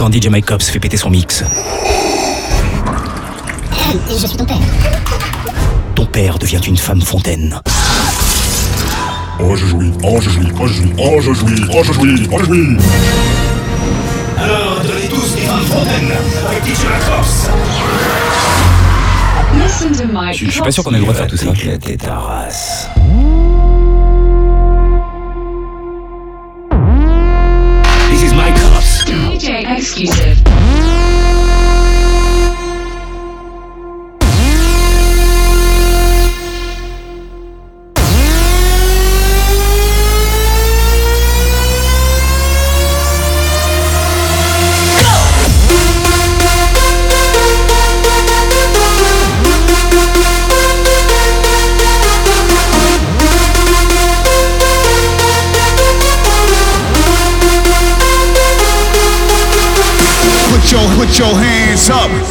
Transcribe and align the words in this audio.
quand 0.00 0.10
DJ 0.10 0.28
Mike 0.28 0.46
Cops 0.46 0.70
fait 0.70 0.80
péter 0.80 0.96
son 0.96 1.10
mix. 1.10 1.44
Je 4.08 4.26
suis 4.26 4.34
ton 4.38 4.46
père. 4.46 4.56
Ton 5.94 6.06
père 6.06 6.38
devient 6.38 6.60
une 6.66 6.78
femme 6.78 7.02
fontaine. 7.02 7.60
Oh 9.40 9.54
je 9.54 9.66
jouis, 9.66 9.92
oh 10.02 10.18
je 10.18 10.30
jouis, 10.30 10.48
oh 10.58 10.66
je 10.66 10.72
jouis, 10.72 10.92
oh 10.96 11.20
je 11.20 11.32
jouis, 11.34 11.64
oh 11.70 11.82
je 11.84 11.92
jouis, 11.92 12.28
oh 12.32 12.38
je 12.38 12.44
jouis 12.46 12.76
Alors, 14.38 14.80
donnez 14.80 15.08
tous 15.10 15.34
des 15.34 15.42
femmes 15.42 15.64
fontaines 15.64 16.12
avec 16.48 16.64
DJ 16.64 16.84
Mike 16.88 17.04
Cops 17.06 17.50
Listen 19.62 19.92
to 19.92 20.10
Mike 20.10 20.38
Je 20.38 20.46
je 20.46 20.50
suis 20.50 20.62
pas 20.62 20.70
sûr 20.70 20.82
qu'on 20.82 20.94
ait 20.94 20.96
le 20.96 21.02
droit 21.02 21.12
de 21.12 21.18
faire 21.18 21.26
tout 21.26 21.36
ça. 21.36 21.50
Éclater 21.50 21.98
ta 21.98 22.14
race? 22.14 22.88
Exclusive. 29.76 30.99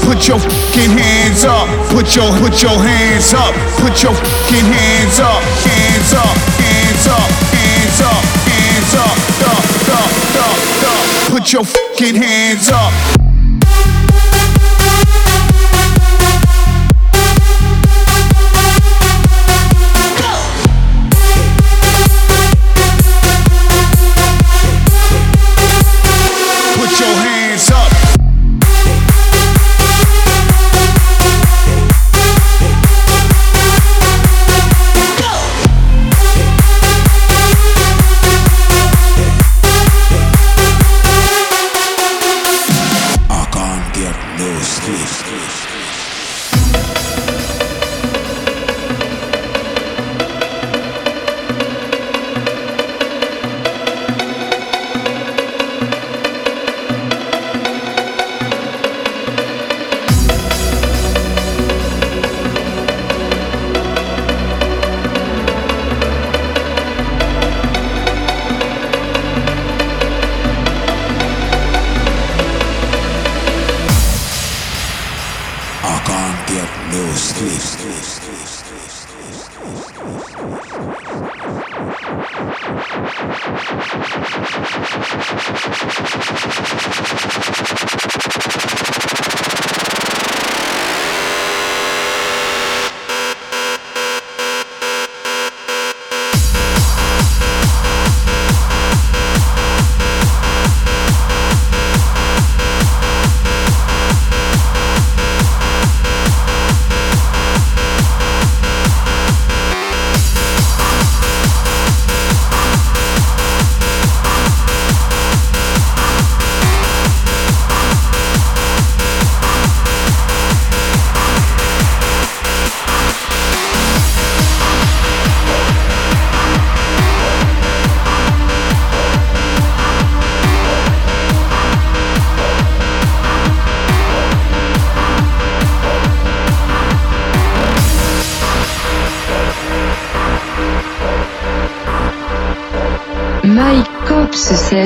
Put 0.10 0.28
your 0.28 0.40
fucking 0.40 0.98
hands 0.98 1.46
up. 1.46 1.68
Put 1.92 2.16
your 2.16 2.32
put 2.40 2.64
your 2.64 2.82
hands 2.82 3.32
up. 3.32 3.54
Put 3.78 4.02
your 4.02 4.12
fucking 4.12 4.66
hands 4.66 5.20
up. 5.20 5.40
Hands 5.70 6.14
up. 6.16 6.36
Hands 6.58 7.08
up. 7.08 7.30
Hands 7.54 8.02
up. 8.02 8.24
Hands 8.50 8.96
up. 8.96 9.18
Up, 9.46 9.66
up, 9.94 10.16
up, 10.34 10.58
up. 10.90 11.32
Put 11.32 11.54
your 11.54 11.64
fucking 11.64 12.16
hands 12.16 12.70
up. 12.70 13.19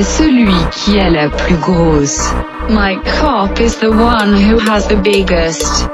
C'est 0.03 0.23
celui 0.23 0.53
qui 0.71 0.97
plus 1.29 1.55
grosse. 1.57 2.33
Mike 2.69 3.03
Cop 3.19 3.59
is 3.59 3.77
the 3.77 3.89
one 3.89 4.33
who 4.33 4.57
has 4.57 4.87
the 4.87 4.95
biggest. 4.95 5.87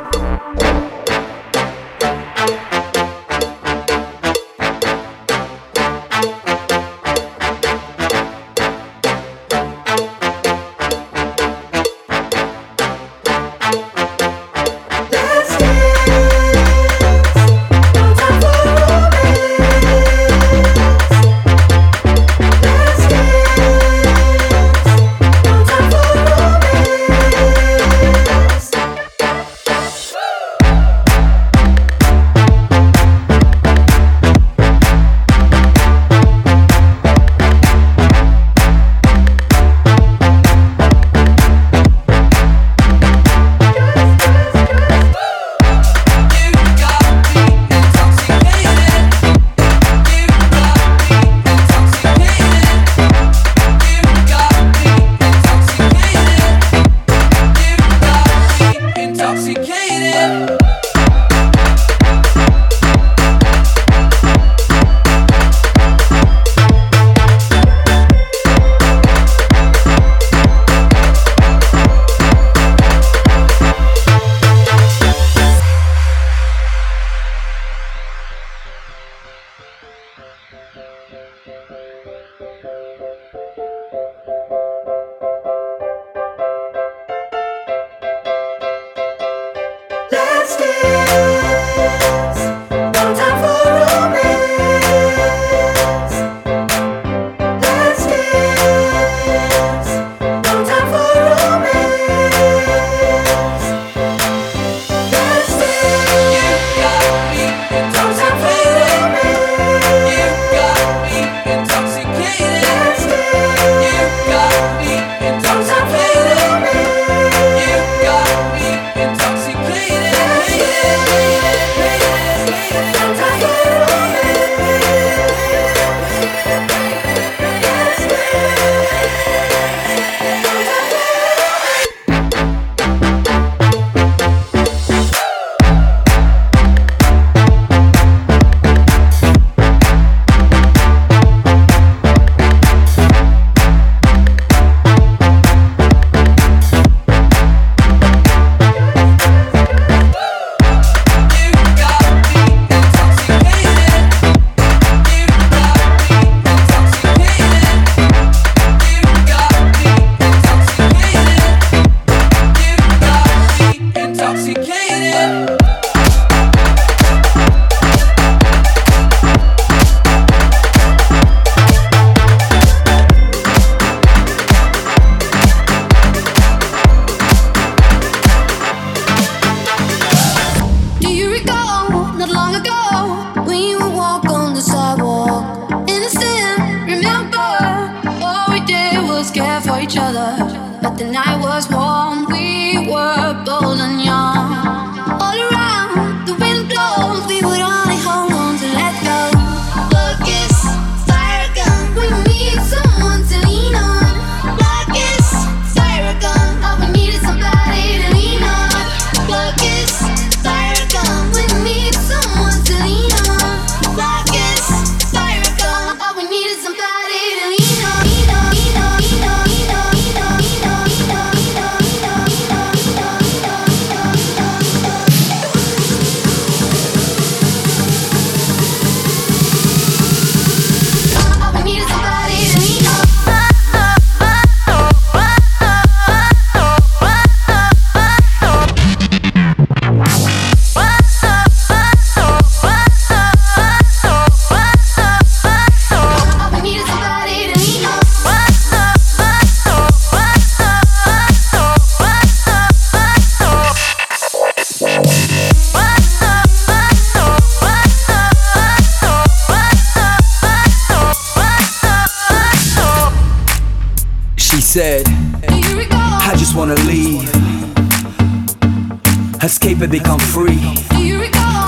Free. 270.49 270.89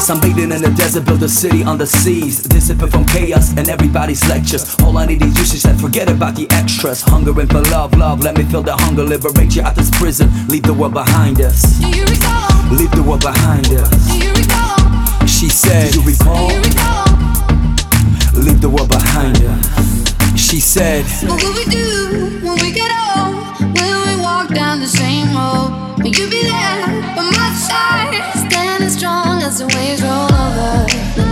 Sunbathing 0.01 0.51
in 0.51 0.61
the 0.61 0.73
desert, 0.75 1.05
build 1.05 1.21
a 1.21 1.29
city 1.29 1.63
on 1.63 1.77
the 1.77 1.85
seas. 1.85 2.41
Dissipate 2.41 2.91
from 2.91 3.05
chaos 3.05 3.55
and 3.55 3.69
everybody's 3.69 4.27
lectures. 4.27 4.75
All 4.81 4.97
I 4.97 5.05
need 5.05 5.21
is 5.21 5.37
you, 5.37 5.45
she 5.45 5.57
said, 5.57 5.79
forget 5.79 6.09
about 6.09 6.35
the 6.35 6.49
extras. 6.49 7.01
Hungering 7.01 7.47
for 7.47 7.61
love, 7.69 7.95
love, 7.95 8.21
let 8.21 8.35
me 8.37 8.43
feel 8.45 8.63
the 8.63 8.75
hunger. 8.75 9.03
Liberate 9.03 9.55
you 9.55 9.61
out 9.61 9.71
of 9.71 9.77
this 9.77 9.91
prison, 9.91 10.29
leave 10.47 10.63
the 10.63 10.73
world 10.73 10.93
behind 10.93 11.39
us. 11.41 11.61
Do 11.79 11.89
you 11.89 12.05
recall? 12.05 12.49
Leave 12.73 12.91
the 12.91 13.03
world 13.03 13.21
behind 13.21 13.67
us. 13.67 14.07
Do 14.07 14.17
you 14.17 14.33
recall? 14.33 15.27
She 15.27 15.49
said, 15.49 15.91
Do 15.93 16.01
you 16.01 16.07
recall? 16.07 16.47
Leave 18.33 18.61
the 18.61 18.69
world 18.69 18.89
behind 18.89 19.37
us. 19.37 20.39
She 20.39 20.59
said, 20.59 21.05
What 21.29 21.43
will 21.43 21.53
we 21.53 21.65
do 21.65 22.39
when 22.41 22.55
we 22.59 22.71
get 22.71 22.89
old? 23.17 23.30
Down 24.53 24.81
the 24.81 24.87
same 24.87 25.33
road? 25.33 25.95
Will 25.99 26.07
you 26.07 26.29
be 26.29 26.43
there 26.43 26.85
by 27.15 27.23
my 27.23 27.53
side? 27.55 28.51
Standing 28.51 28.89
strong 28.89 29.41
as 29.41 29.59
the 29.59 29.67
waves 29.67 30.01
roll 30.03 30.25
over. 30.25 31.30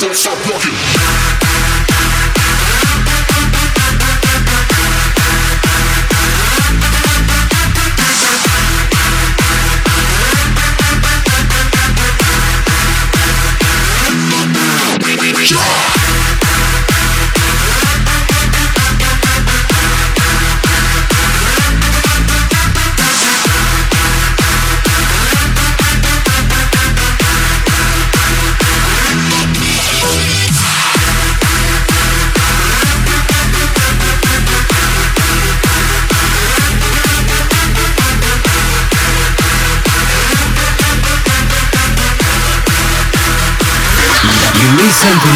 Don't 0.00 0.14
stop 0.14 0.38
rocking. 0.46 1.07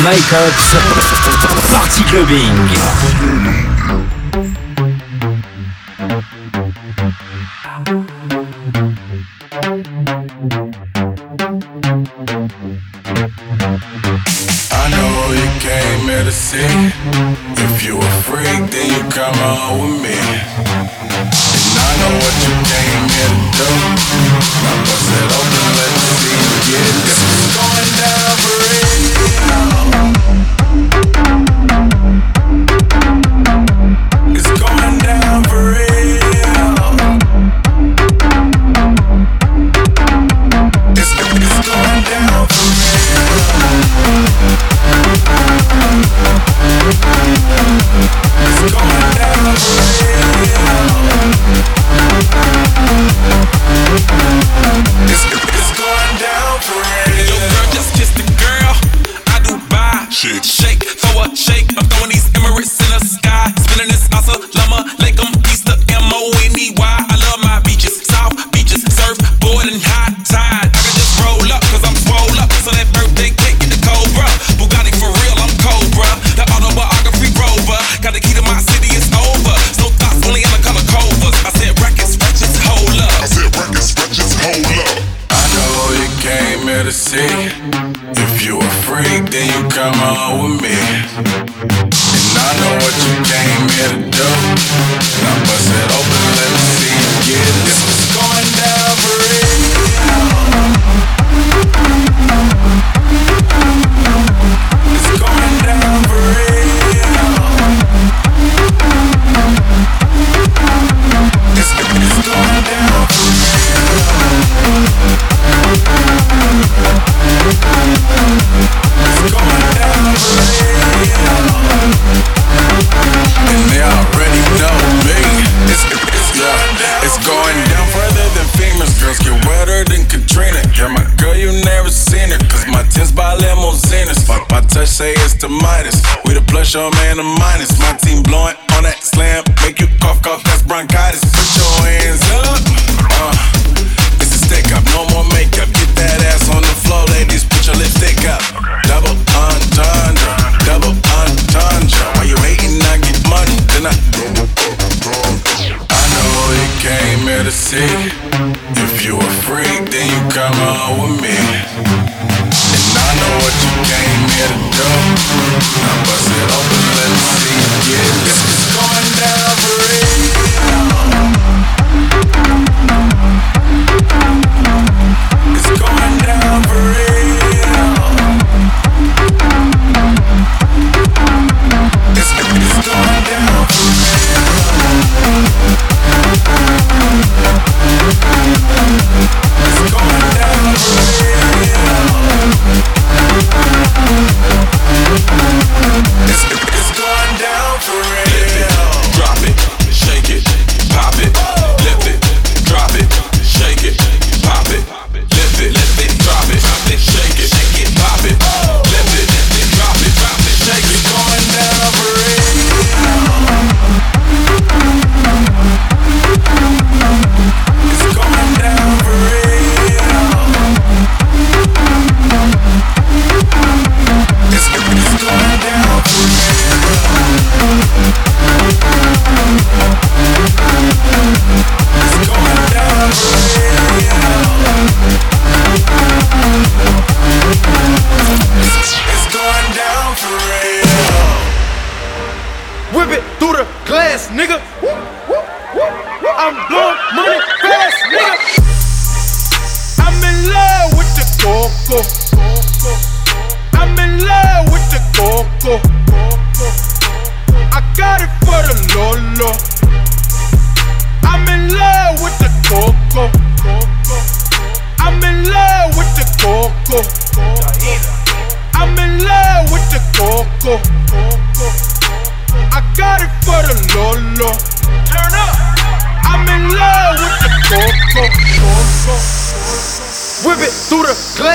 My 0.03 0.19
Party 1.71 2.03
Clubbing. 2.11 3.22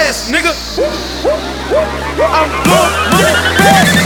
Glass, 0.08 0.32
nigga. 0.32 0.54
I'm 2.20 2.50
blowing 2.64 2.96
money 3.12 3.36
fast, 3.58 3.97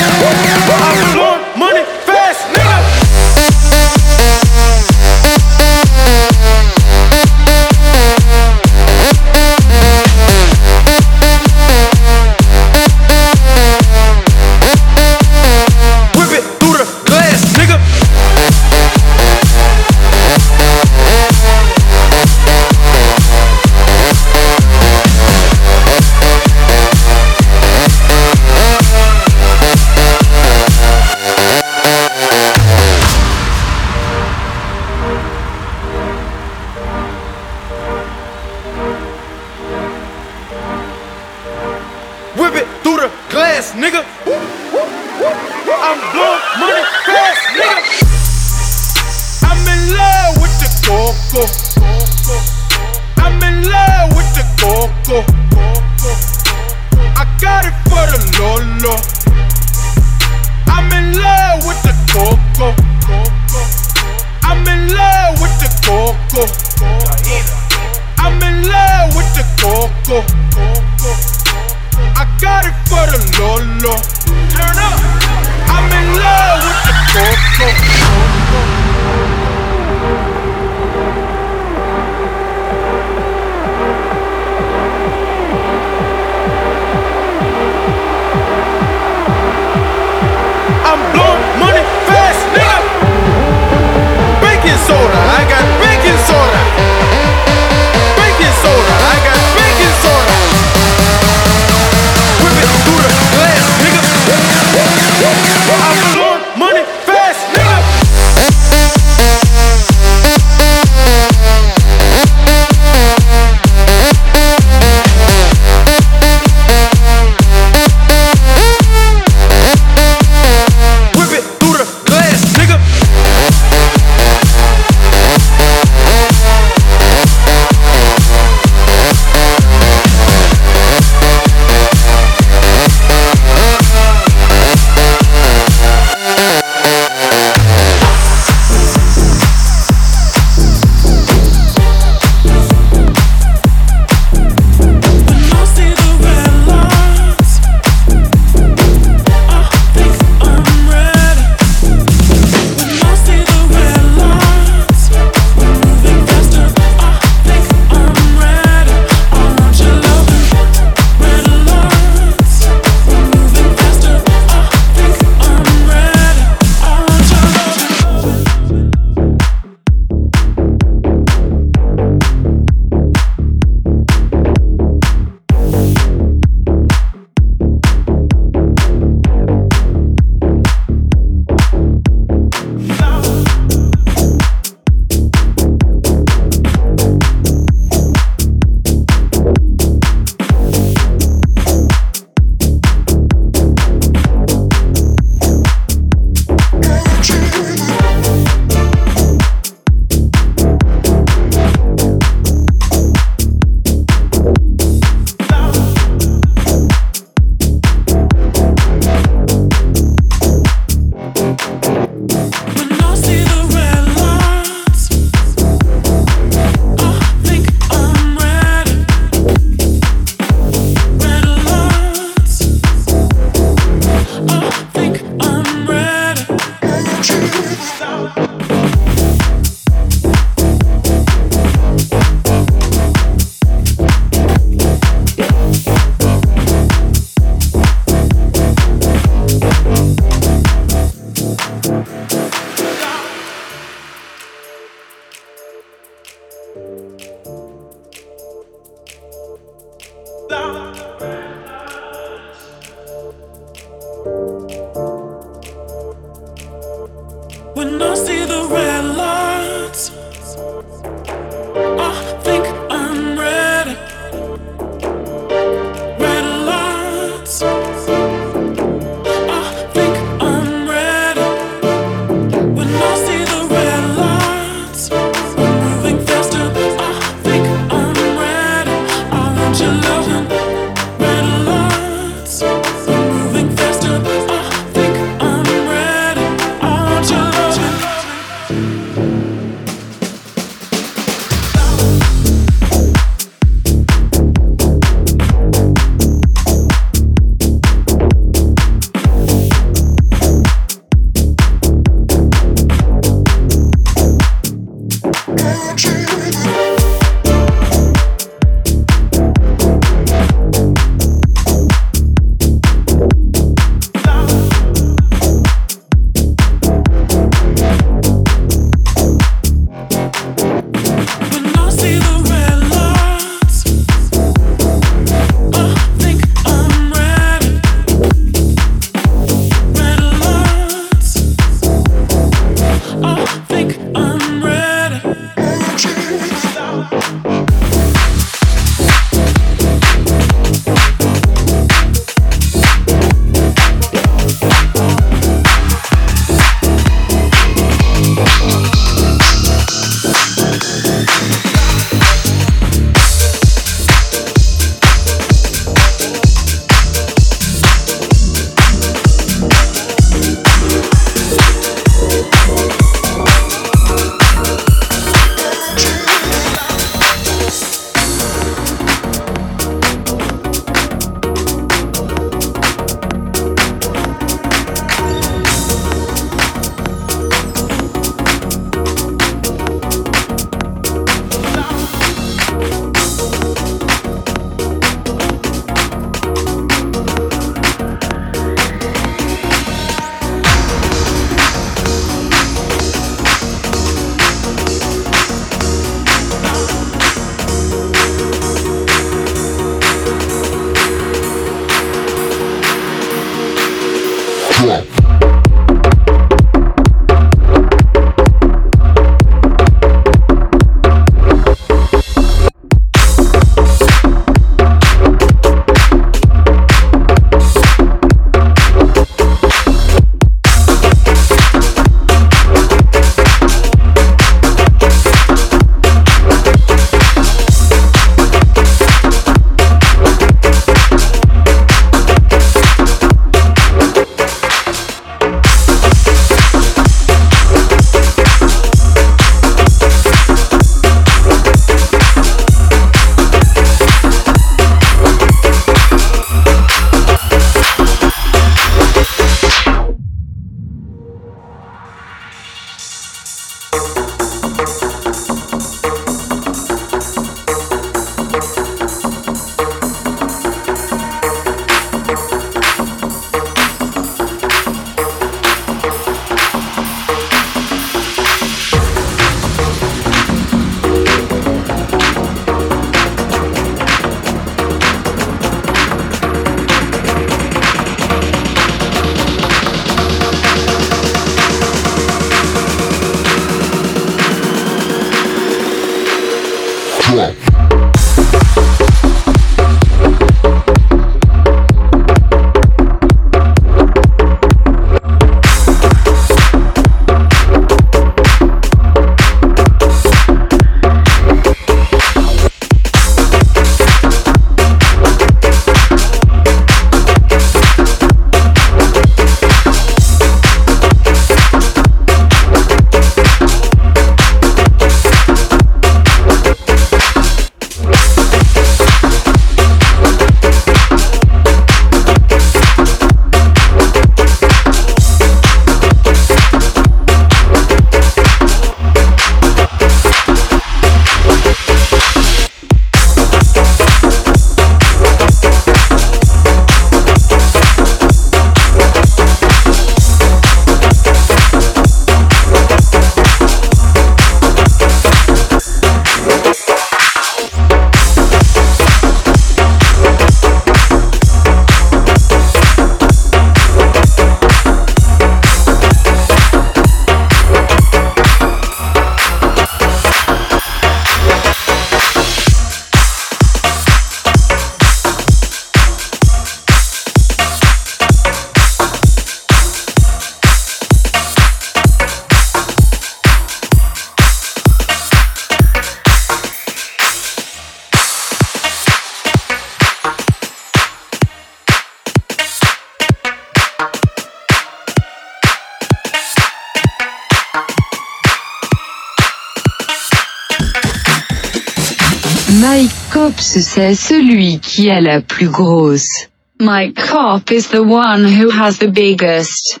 c'est 593.80 594.14
celui 594.14 594.78
qui 594.78 595.10
a 595.10 595.20
la 595.20 595.40
plus 595.40 595.68
grosse. 595.68 596.48
Mike 596.78 597.14
Cop 597.14 597.70
is 597.70 597.88
the 597.88 598.02
one 598.02 598.44
who 598.44 598.70
has 598.70 598.98
the 598.98 599.08
biggest. 599.08 600.00